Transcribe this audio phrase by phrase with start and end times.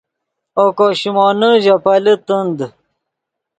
[0.59, 2.59] اوکو شیمونے ژے پیلے تند